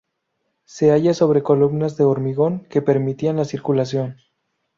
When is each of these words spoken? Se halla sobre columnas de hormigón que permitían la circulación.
Se 0.65 0.89
halla 0.91 1.13
sobre 1.13 1.43
columnas 1.43 1.95
de 1.95 2.05
hormigón 2.05 2.65
que 2.71 2.81
permitían 2.81 3.35
la 3.37 3.45
circulación. 3.45 4.17